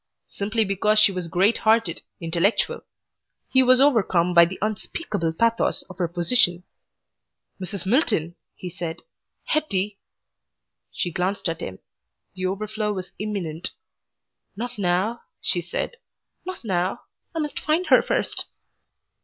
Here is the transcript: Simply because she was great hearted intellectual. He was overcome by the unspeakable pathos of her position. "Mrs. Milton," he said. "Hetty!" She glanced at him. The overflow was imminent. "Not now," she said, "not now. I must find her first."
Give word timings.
Simply 0.29 0.65
because 0.65 0.97
she 0.97 1.11
was 1.11 1.27
great 1.27 1.59
hearted 1.59 2.01
intellectual. 2.19 2.81
He 3.51 3.61
was 3.61 3.79
overcome 3.79 4.33
by 4.33 4.45
the 4.45 4.57
unspeakable 4.59 5.31
pathos 5.33 5.83
of 5.91 5.99
her 5.99 6.07
position. 6.07 6.63
"Mrs. 7.63 7.85
Milton," 7.85 8.35
he 8.55 8.67
said. 8.67 9.03
"Hetty!" 9.43 9.99
She 10.91 11.11
glanced 11.11 11.47
at 11.47 11.61
him. 11.61 11.77
The 12.33 12.47
overflow 12.47 12.91
was 12.93 13.11
imminent. 13.19 13.73
"Not 14.55 14.79
now," 14.79 15.21
she 15.39 15.61
said, 15.61 15.97
"not 16.47 16.63
now. 16.63 17.01
I 17.35 17.37
must 17.37 17.59
find 17.59 17.85
her 17.89 18.01
first." 18.01 18.47